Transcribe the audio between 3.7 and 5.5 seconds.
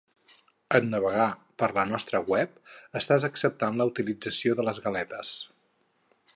la utilització de les galetes.